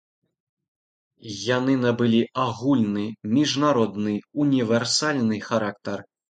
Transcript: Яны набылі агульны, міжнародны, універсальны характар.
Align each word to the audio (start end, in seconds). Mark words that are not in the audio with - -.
Яны 1.57 1.75
набылі 1.83 2.21
агульны, 2.45 3.05
міжнародны, 3.37 4.17
універсальны 4.47 5.37
характар. 5.53 5.99